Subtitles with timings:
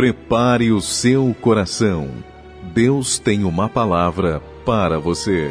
[0.00, 2.08] Prepare o seu coração.
[2.72, 5.50] Deus tem uma palavra para você.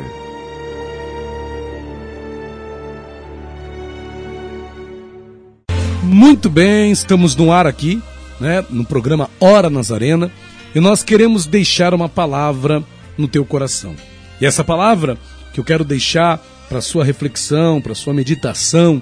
[6.01, 8.01] Muito bem, estamos no ar aqui,
[8.39, 10.31] né, no programa Hora Nazarena,
[10.73, 12.83] e nós queremos deixar uma palavra
[13.15, 13.95] no teu coração.
[14.41, 15.15] E essa palavra
[15.53, 18.99] que eu quero deixar para sua reflexão, para sua meditação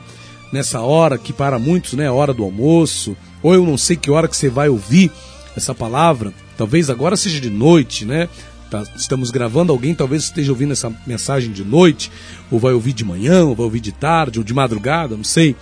[0.52, 4.12] nessa hora que para muitos, né, é hora do almoço, ou eu não sei que
[4.12, 5.10] hora que você vai ouvir
[5.58, 8.30] essa palavra, talvez agora seja de noite, né?
[8.70, 12.12] Tá, estamos gravando, alguém talvez esteja ouvindo essa mensagem de noite,
[12.52, 15.56] ou vai ouvir de manhã, ou vai ouvir de tarde, ou de madrugada, não sei.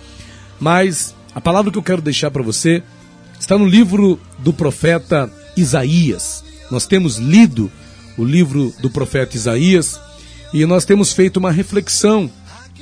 [0.60, 2.82] Mas a palavra que eu quero deixar para você
[3.38, 6.44] está no livro do profeta Isaías.
[6.70, 7.70] Nós temos lido
[8.18, 10.00] o livro do profeta Isaías
[10.52, 12.30] e nós temos feito uma reflexão,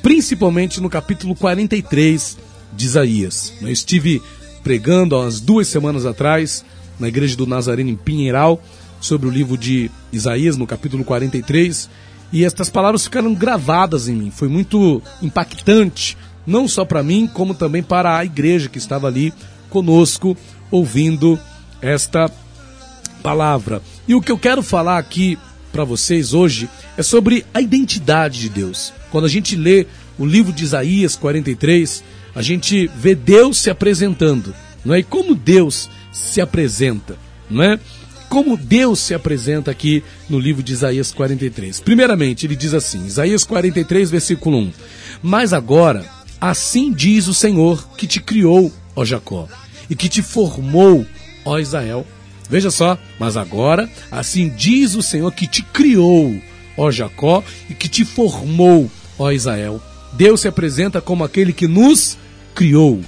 [0.02, 2.38] principalmente no capítulo 43
[2.72, 3.52] de Isaías.
[3.60, 4.22] Eu estive
[4.62, 6.64] pregando há umas duas semanas atrás
[6.98, 8.62] na igreja do Nazareno em Pinheiral
[9.00, 11.88] sobre o livro de Isaías, no capítulo 43,
[12.32, 14.30] e estas palavras ficaram gravadas em mim.
[14.30, 19.32] Foi muito impactante não só para mim, como também para a igreja que estava ali
[19.70, 20.36] conosco
[20.70, 21.38] ouvindo
[21.80, 22.30] esta
[23.22, 23.82] palavra.
[24.06, 25.38] E o que eu quero falar aqui
[25.72, 28.92] para vocês hoje é sobre a identidade de Deus.
[29.10, 29.86] Quando a gente lê
[30.18, 35.00] o livro de Isaías 43, a gente vê Deus se apresentando, não é?
[35.00, 37.18] E como Deus se apresenta,
[37.50, 37.78] não é?
[38.30, 41.80] Como Deus se apresenta aqui no livro de Isaías 43.
[41.80, 44.72] Primeiramente, ele diz assim, Isaías 43, versículo 1:
[45.22, 46.04] Mas agora
[46.44, 49.48] Assim diz o Senhor que te criou, ó Jacó,
[49.88, 51.06] e que te formou,
[51.42, 52.06] ó Israel.
[52.50, 56.38] Veja só, mas agora, assim diz o Senhor que te criou,
[56.76, 59.80] ó Jacó, e que te formou, ó Israel.
[60.12, 62.18] Deus se apresenta como aquele que nos
[62.54, 63.00] criou.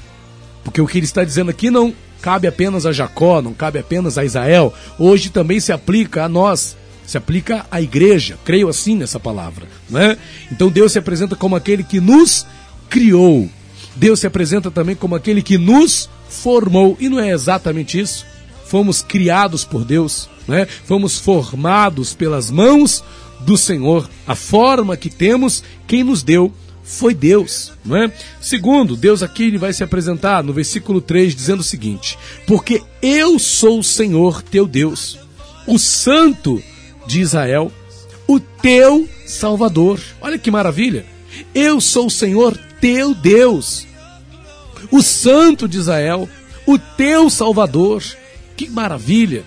[0.65, 4.19] Porque o que ele está dizendo aqui não cabe apenas a Jacó, não cabe apenas
[4.19, 4.72] a Israel.
[4.98, 8.38] Hoje também se aplica a nós, se aplica à igreja.
[8.44, 10.16] Creio assim nessa palavra, né?
[10.50, 12.47] Então Deus se apresenta como aquele que nos
[12.88, 13.49] criou.
[13.94, 16.97] Deus se apresenta também como aquele que nos formou.
[17.00, 18.27] E não é exatamente isso?
[18.66, 20.66] Fomos criados por Deus, né?
[20.84, 23.03] fomos formados pelas mãos
[23.41, 24.09] do Senhor.
[24.27, 26.53] A forma que temos, quem nos deu
[26.86, 28.12] foi Deus, não é?
[28.41, 32.16] Segundo, Deus aqui ele vai se apresentar no versículo 3 dizendo o seguinte:
[32.47, 35.19] Porque eu sou o Senhor teu Deus,
[35.66, 36.62] o Santo
[37.04, 37.72] de Israel,
[38.26, 40.00] o teu Salvador.
[40.20, 41.04] Olha que maravilha!
[41.52, 43.84] Eu sou o Senhor teu Deus,
[44.91, 46.28] o Santo de Israel,
[46.64, 48.03] o teu Salvador.
[48.56, 49.44] Que maravilha!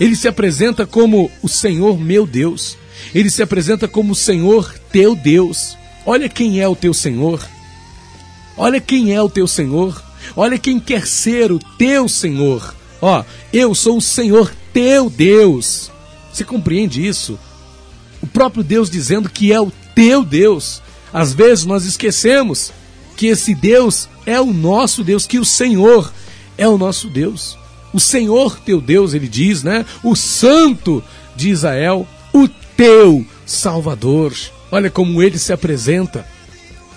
[0.00, 2.76] Ele se apresenta como o Senhor meu Deus.
[3.14, 5.77] Ele se apresenta como o Senhor teu Deus.
[6.08, 7.46] Olha quem é o teu Senhor.
[8.56, 10.02] Olha quem é o teu Senhor.
[10.34, 12.74] Olha quem quer ser o teu Senhor.
[13.02, 15.90] Ó, eu sou o Senhor teu Deus.
[16.32, 17.38] Você compreende isso?
[18.22, 20.80] O próprio Deus dizendo que é o teu Deus.
[21.12, 22.72] Às vezes nós esquecemos
[23.14, 26.10] que esse Deus é o nosso Deus, que o Senhor
[26.56, 27.58] é o nosso Deus.
[27.92, 29.84] O Senhor teu Deus, ele diz, né?
[30.02, 31.04] O Santo
[31.36, 34.32] de Israel, o teu Salvador.
[34.70, 36.26] Olha como ele se apresenta.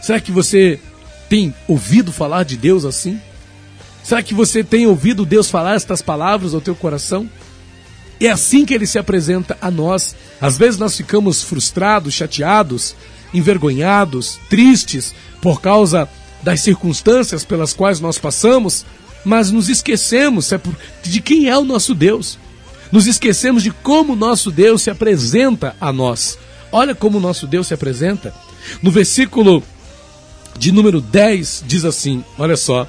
[0.01, 0.79] Será que você
[1.29, 3.19] tem ouvido falar de Deus assim?
[4.03, 7.29] Será que você tem ouvido Deus falar estas palavras ao teu coração?
[8.19, 10.15] É assim que ele se apresenta a nós.
[10.39, 12.95] Às vezes nós ficamos frustrados, chateados,
[13.33, 16.09] envergonhados, tristes por causa
[16.43, 18.85] das circunstâncias pelas quais nós passamos,
[19.23, 20.51] mas nos esquecemos
[21.03, 22.37] de quem é o nosso Deus.
[22.91, 26.37] Nos esquecemos de como o nosso Deus se apresenta a nós.
[26.71, 28.33] Olha como o nosso Deus se apresenta.
[28.81, 29.63] No versículo
[30.57, 32.87] de número 10 diz assim: Olha só.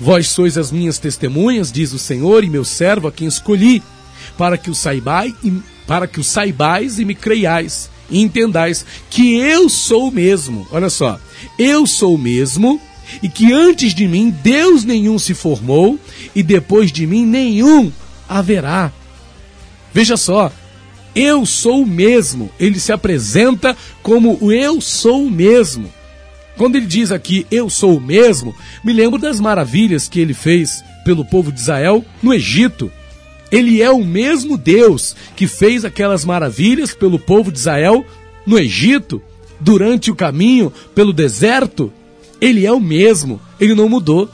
[0.00, 3.82] Vós sois as minhas testemunhas, diz o Senhor, e meu servo a quem escolhi,
[4.38, 5.52] para que o saibais e,
[5.86, 10.66] para que o saibais e me creiais e entendais que eu sou o mesmo.
[10.70, 11.18] Olha só,
[11.58, 12.80] eu sou o mesmo
[13.22, 15.98] e que antes de mim Deus nenhum se formou
[16.34, 17.92] e depois de mim nenhum
[18.28, 18.92] haverá.
[19.92, 20.50] Veja só,
[21.14, 22.50] eu sou o mesmo.
[22.58, 25.92] Ele se apresenta como o eu sou o mesmo.
[26.56, 30.84] Quando ele diz aqui eu sou o mesmo, me lembro das maravilhas que ele fez
[31.04, 32.90] pelo povo de Israel no Egito.
[33.50, 38.04] Ele é o mesmo Deus que fez aquelas maravilhas pelo povo de Israel
[38.46, 39.22] no Egito,
[39.60, 41.92] durante o caminho pelo deserto.
[42.40, 44.28] Ele é o mesmo, ele não mudou.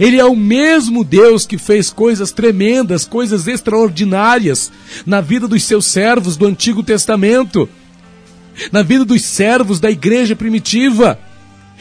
[0.00, 4.72] Ele é o mesmo Deus que fez coisas tremendas, coisas extraordinárias
[5.04, 7.68] na vida dos seus servos do Antigo Testamento,
[8.72, 11.18] na vida dos servos da igreja primitiva.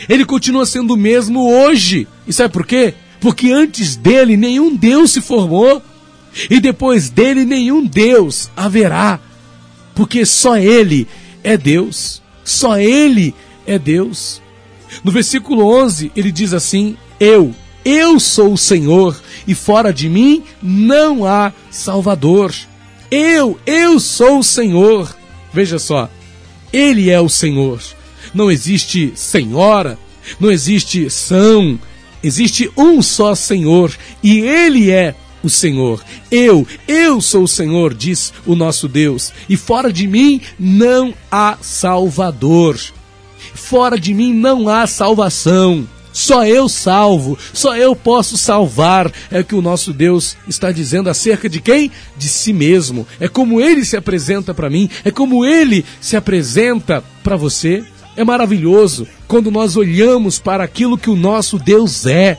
[0.08, 2.08] Ele continua sendo o mesmo hoje.
[2.28, 2.94] E sabe por quê?
[3.20, 5.82] Porque antes dele nenhum Deus se formou.
[6.50, 9.20] e depois dele nenhum Deus haverá,
[9.96, 11.08] porque só ele
[11.42, 13.34] é Deus, só ele
[13.66, 14.42] é Deus.
[15.04, 17.56] No versículo 11 ele diz assim: Eu,
[17.86, 19.16] eu sou o Senhor,
[19.48, 22.52] e fora de mim não há Salvador.
[23.12, 25.16] Eu, eu sou o Senhor.
[25.54, 26.10] Veja só,
[26.74, 27.80] Ele é o Senhor.
[28.34, 30.00] Não existe senhora,
[30.40, 31.80] não existe são,
[32.24, 36.04] existe um só Senhor, e Ele é o Senhor.
[36.32, 41.56] Eu, eu sou o Senhor, diz o nosso Deus, e fora de mim não há
[41.62, 42.80] Salvador.
[43.54, 45.88] Fora de mim não há salvação.
[46.16, 49.12] Só eu salvo, só eu posso salvar.
[49.30, 51.92] É o que o nosso Deus está dizendo acerca de quem?
[52.16, 53.06] De si mesmo.
[53.20, 57.84] É como ele se apresenta para mim, é como ele se apresenta para você.
[58.16, 62.38] É maravilhoso quando nós olhamos para aquilo que o nosso Deus é.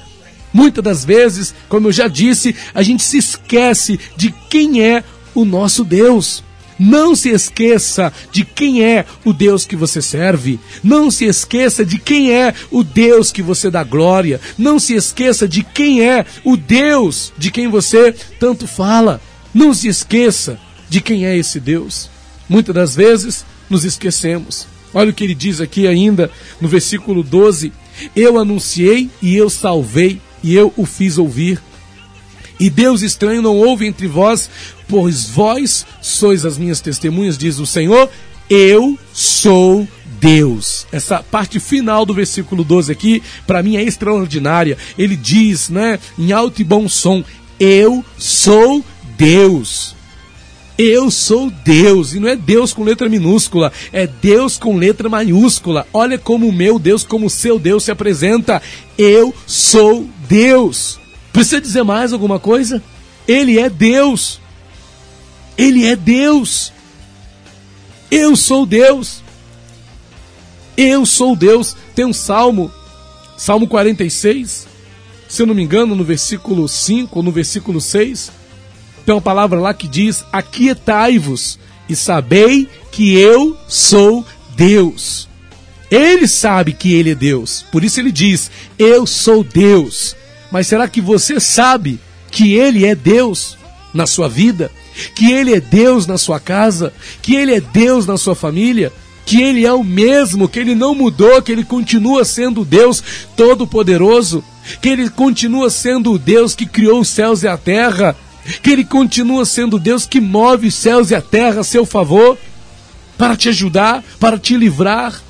[0.55, 5.45] Muitas das vezes, como eu já disse, a gente se esquece de quem é o
[5.45, 6.43] nosso Deus.
[6.79, 10.61] Não se esqueça de quem é o Deus que você serve.
[10.83, 14.41] Não se esqueça de quem é o Deus que você dá glória.
[14.59, 19.21] Não se esqueça de quem é o Deus de quem você tanto fala.
[19.55, 20.59] Não se esqueça
[20.89, 22.11] de quem é esse Deus.
[22.49, 24.67] Muitas das vezes nos esquecemos.
[24.93, 26.31] Olha o que ele diz aqui ainda
[26.61, 27.73] no versículo 12:
[28.15, 31.61] Eu anunciei e eu salvei e eu o fiz ouvir.
[32.59, 34.49] E Deus estranho não houve entre vós,
[34.89, 38.09] pois vós sois as minhas testemunhas, diz o Senhor,
[38.49, 39.87] eu sou
[40.21, 40.87] Deus.
[40.91, 44.79] Essa parte final do versículo 12 aqui, para mim é extraordinária.
[44.97, 47.23] Ele diz, né, em alto e bom som,
[47.61, 48.85] eu sou
[49.17, 49.95] Deus.
[50.79, 55.87] Eu sou Deus, e não é Deus com letra minúscula, é Deus com letra maiúscula.
[55.91, 58.61] Olha como o meu Deus, como o seu Deus se apresenta.
[58.99, 61.01] Eu sou Deus.
[61.37, 62.83] Precisa dizer mais alguma coisa?
[63.29, 64.41] Ele é Deus.
[65.59, 66.73] Ele é Deus.
[68.11, 69.23] Eu sou Deus.
[70.79, 71.77] Eu sou Deus.
[71.95, 72.73] Tem um salmo,
[73.37, 74.67] Salmo 46,
[75.29, 78.33] se eu não me engano, no versículo 5 ou no versículo 6,
[79.05, 84.25] tem uma palavra lá que diz: Aquietai-vos e sabei que eu sou
[84.57, 85.29] Deus.
[85.91, 90.17] Ele sabe que ele é Deus, por isso ele diz: Eu sou Deus.
[90.57, 92.01] Mas será que você sabe
[92.31, 93.59] que Ele é Deus
[93.93, 94.71] na sua vida?
[95.15, 96.95] Que Ele é Deus na sua casa?
[97.21, 98.91] Que Ele é Deus na sua família?
[99.27, 103.05] Que Ele é o mesmo, que Ele não mudou, que Ele continua sendo Deus
[103.37, 104.43] Todo-Poderoso?
[104.81, 108.17] Que Ele continua sendo o Deus que criou os céus e a terra?
[108.63, 112.39] Que Ele continua sendo Deus que move os céus e a terra a seu favor?
[113.19, 115.21] Para te ajudar, para te livrar?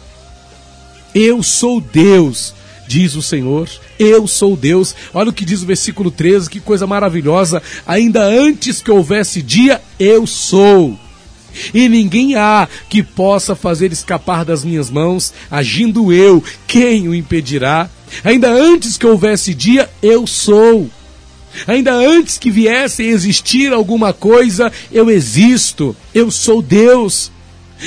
[1.12, 2.54] Eu sou Deus
[2.86, 3.68] diz o Senhor.
[3.98, 4.94] Eu sou Deus.
[5.12, 7.62] Olha o que diz o versículo 13, que coisa maravilhosa.
[7.86, 10.98] Ainda antes que houvesse dia, eu sou.
[11.72, 17.88] E ninguém há que possa fazer escapar das minhas mãos, agindo eu, quem o impedirá?
[18.22, 20.90] Ainda antes que houvesse dia, eu sou.
[21.66, 25.96] Ainda antes que viesse a existir alguma coisa, eu existo.
[26.14, 27.30] Eu sou Deus.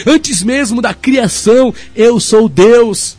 [0.06, 3.19] Antes mesmo da criação, eu sou Deus.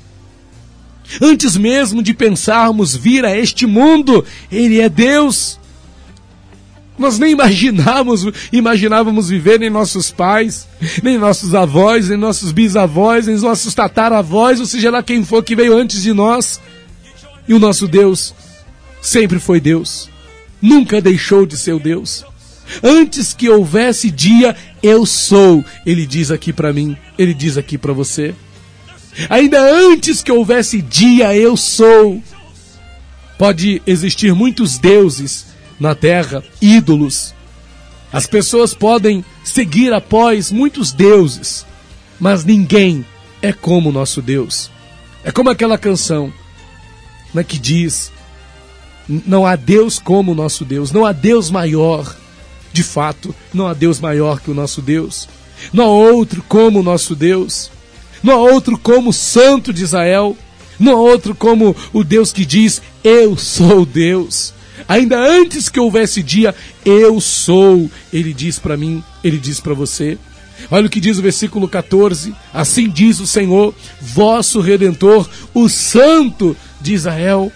[1.21, 5.59] Antes mesmo de pensarmos vir a este mundo, Ele é Deus.
[6.99, 10.69] Nós nem imaginávamos, imaginávamos viver nem nossos pais,
[11.03, 15.57] nem nossos avós, nem nossos bisavós, nem nossos tataravós, ou seja lá quem for que
[15.57, 16.61] veio antes de nós.
[17.49, 18.35] E o nosso Deus
[19.01, 20.11] sempre foi Deus,
[20.61, 22.23] nunca deixou de ser Deus.
[22.83, 27.93] Antes que houvesse dia, eu sou, ele diz aqui para mim, ele diz aqui para
[27.93, 28.35] você.
[29.29, 32.23] Ainda antes que houvesse dia, eu sou.
[33.39, 35.47] Pode existir muitos deuses
[35.79, 37.35] na terra, ídolos.
[38.13, 41.65] As pessoas podem seguir após muitos deuses,
[42.19, 43.05] mas ninguém
[43.41, 44.71] é como o nosso Deus.
[45.25, 46.33] É como aquela canção
[47.33, 48.13] né, que diz:
[49.09, 52.17] Não há Deus como o nosso Deus, não há Deus maior.
[52.73, 55.29] De fato, não há Deus maior que o nosso Deus.
[55.73, 57.71] Não há outro como o nosso Deus.
[58.23, 60.37] Não há outro como o Santo de Israel.
[60.79, 64.55] Não há outro como o Deus que diz: Eu sou Deus.
[64.89, 67.91] Ainda antes que houvesse dia, eu sou.
[68.13, 70.19] Ele diz para mim, ele diz para você.
[70.71, 76.57] Olha o que diz o versículo 14: Assim diz o Senhor, vosso redentor, o Santo
[76.81, 77.53] de Israel.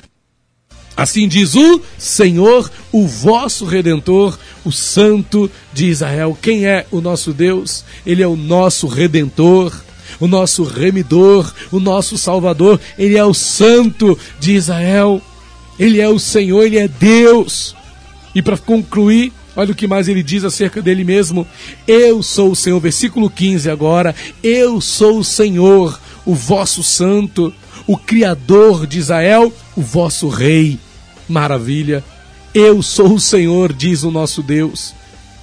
[0.97, 6.39] Assim diz o Senhor, o vosso redentor, o Santo de Israel.
[6.41, 7.85] Quem é o nosso Deus?
[8.07, 9.75] Ele é o nosso redentor
[10.21, 15.21] o nosso remidor, o nosso salvador, ele é o santo de Israel.
[15.79, 17.75] Ele é o Senhor, ele é Deus.
[18.35, 21.47] E para concluir, Olha o que mais ele diz acerca dele mesmo.
[21.87, 24.15] Eu sou o Senhor, versículo 15 agora.
[24.43, 27.55] Eu sou o Senhor, o vosso santo,
[27.87, 30.79] o Criador de Israel, o vosso Rei.
[31.29, 32.03] Maravilha.
[32.53, 34.95] Eu sou o Senhor, diz o nosso Deus,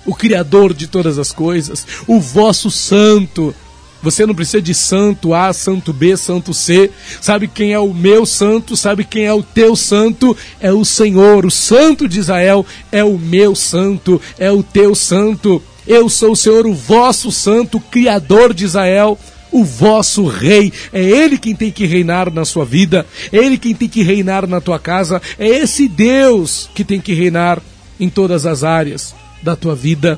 [0.06, 3.56] o Criador de todas as coisas, o vosso santo.
[4.02, 6.90] Você não precisa de santo A, santo B, santo C.
[7.20, 8.76] Sabe quem é o meu santo?
[8.76, 10.36] Sabe quem é o teu santo?
[10.60, 15.62] É o Senhor, o santo de Israel é o meu santo, é o teu santo.
[15.86, 19.18] Eu sou o Senhor, o vosso santo, criador de Israel
[19.52, 20.72] o vosso rei.
[20.94, 24.48] É ele quem tem que reinar na sua vida, é ele quem tem que reinar
[24.48, 27.62] na tua casa, é esse Deus que tem que reinar
[28.00, 30.18] em todas as áreas da tua vida.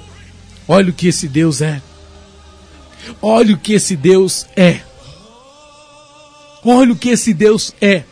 [0.68, 1.82] Olha o que esse Deus é.
[3.22, 4.80] Olha o que esse Deus é.
[6.64, 8.04] Olha o que esse Deus é.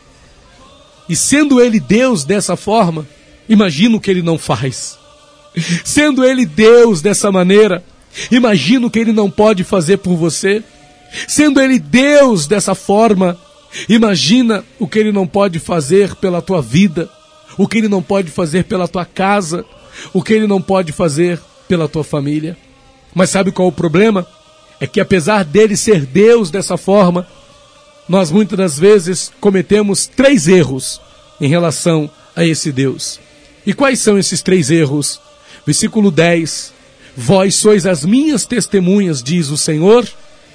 [1.08, 3.08] E sendo ele Deus dessa forma,
[3.48, 4.98] imagina o que ele não faz.
[5.84, 7.84] Sendo ele Deus dessa maneira,
[8.32, 10.64] imagina o que ele não pode fazer por você.
[11.28, 13.38] Sendo Ele Deus dessa forma,
[13.88, 17.10] imagina o que Ele não pode fazer pela tua vida,
[17.58, 19.66] o que Ele não pode fazer pela tua casa,
[20.14, 22.58] o que Ele não pode fazer pela tua família.
[23.14, 24.26] Mas sabe qual é o problema?
[24.82, 27.28] É que apesar dele ser Deus dessa forma,
[28.10, 31.00] nós muitas das vezes cometemos três erros
[31.40, 33.20] em relação a esse Deus.
[33.64, 35.22] E quais são esses três erros?
[35.66, 36.74] Versículo 10:
[37.16, 40.08] Vós sois as minhas testemunhas, diz o Senhor,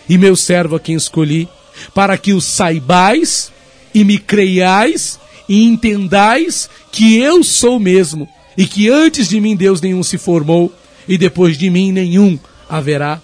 [0.08, 1.48] e meu servo a quem escolhi,
[1.94, 3.52] para que o saibais
[3.94, 8.28] e me creiais e entendais que eu sou mesmo,
[8.58, 10.72] e que antes de mim Deus nenhum se formou,
[11.06, 12.36] e depois de mim nenhum
[12.68, 13.22] haverá.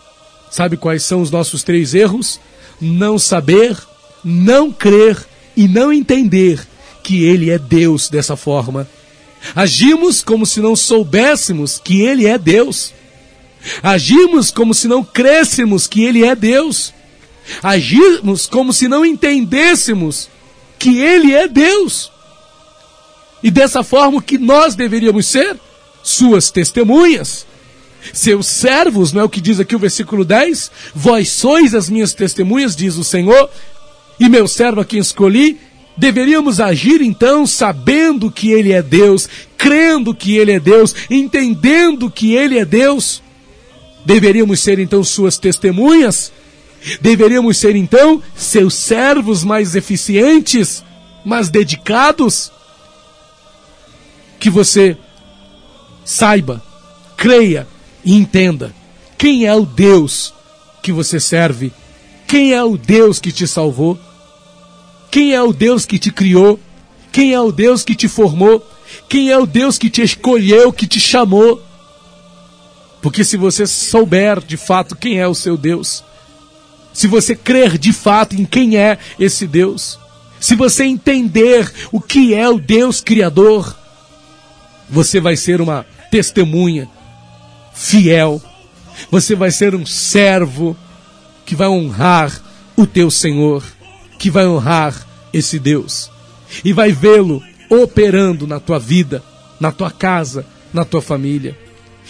[0.53, 2.39] Sabe quais são os nossos três erros?
[2.79, 3.75] Não saber,
[4.23, 5.17] não crer
[5.57, 6.61] e não entender
[7.03, 8.87] que Ele é Deus dessa forma.
[9.57, 12.93] Agimos como se não soubéssemos que Ele é Deus.
[13.83, 16.93] Agimos como se não crêssemos que Ele é Deus.
[17.63, 20.29] Agimos como se não entendêssemos
[20.79, 22.13] que Ele é Deus.
[23.43, 25.59] E dessa forma que nós deveríamos ser
[26.03, 27.47] suas testemunhas,
[28.13, 30.71] seus servos, não é o que diz aqui o versículo 10?
[30.95, 33.51] Vós sois as minhas testemunhas, diz o Senhor,
[34.19, 35.59] e meu servo a quem escolhi,
[35.97, 39.29] Deveríamos agir então sabendo que Ele é Deus,
[39.59, 43.23] crendo que Ele é Deus, entendendo que Ele é Deus.
[44.05, 46.33] Deveríamos ser então suas testemunhas?
[47.01, 50.83] Deveríamos ser então seus servos mais eficientes,
[51.25, 52.51] mais dedicados?
[54.41, 54.97] Que você
[56.05, 56.63] saiba,
[57.17, 57.69] creia
[58.05, 58.75] e entenda
[59.17, 60.35] quem é o Deus
[60.83, 61.73] que você serve,
[62.27, 63.99] quem é o Deus que te salvou,
[65.11, 66.59] quem é o Deus que te criou,
[67.13, 68.67] quem é o Deus que te formou,
[69.09, 71.63] quem é o Deus que te escolheu, que te chamou.
[73.01, 76.03] Porque se você souber de fato quem é o seu Deus,
[76.93, 79.99] se você crer de fato em quem é esse Deus,
[80.41, 83.77] se você entender o que é o Deus Criador,
[84.89, 86.89] você vai ser uma testemunha
[87.75, 88.41] fiel,
[89.11, 90.77] você vai ser um servo
[91.45, 92.41] que vai honrar
[92.77, 93.63] o teu Senhor,
[94.19, 96.11] que vai honrar esse Deus.
[96.65, 99.23] E vai vê-lo operando na tua vida,
[99.59, 101.59] na tua casa, na tua família.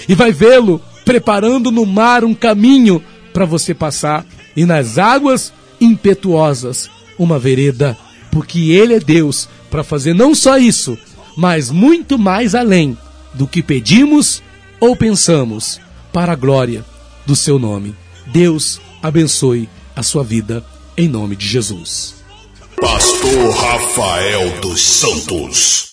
[0.09, 3.02] E vai vê-lo preparando no mar um caminho
[3.33, 4.26] para você passar.
[4.57, 7.97] E nas águas impetuosas uma vereda,
[8.31, 10.99] porque ele é Deus para fazer não só isso,
[11.37, 12.97] mas muito mais além
[13.35, 14.42] do que pedimos
[14.83, 15.81] ou pensamos,
[16.12, 16.85] para a glória
[17.25, 17.95] do seu nome.
[18.27, 20.65] Deus abençoe a sua vida
[20.97, 22.17] em nome de Jesus.
[22.81, 25.92] Pastor Rafael dos Santos.